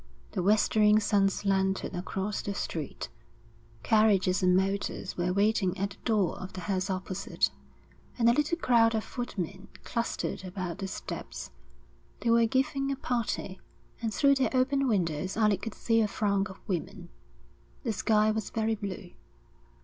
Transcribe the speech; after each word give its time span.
The 0.31 0.41
westering 0.41 0.99
sun 0.99 1.29
slanted 1.29 1.95
across 1.95 2.41
the 2.41 2.55
street. 2.55 3.09
Carriages 3.83 4.41
and 4.41 4.57
motors 4.57 5.15
were 5.15 5.31
waiting 5.31 5.77
at 5.77 5.91
the 5.91 5.97
door 6.05 6.39
of 6.39 6.53
the 6.53 6.61
house 6.61 6.89
opposite, 6.89 7.51
and 8.17 8.27
a 8.27 8.33
little 8.33 8.57
crowd 8.57 8.95
of 8.95 9.03
footmen 9.03 9.67
clustered 9.83 10.43
about 10.43 10.79
the 10.79 10.87
steps. 10.87 11.51
They 12.21 12.31
were 12.31 12.47
giving 12.47 12.91
a 12.91 12.95
party, 12.95 13.59
and 14.01 14.11
through 14.11 14.33
the 14.33 14.51
open 14.57 14.87
windows 14.87 15.37
Alec 15.37 15.61
could 15.61 15.75
see 15.75 16.01
a 16.01 16.07
throng 16.07 16.47
of 16.47 16.59
women. 16.67 17.09
The 17.83 17.93
sky 17.93 18.31
was 18.31 18.49
very 18.49 18.73
blue. 18.73 19.11